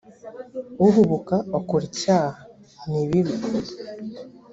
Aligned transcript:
uhubuka 0.85 1.35
akora 1.59 1.83
icyaha 1.89 2.39
nibibi 2.89 3.35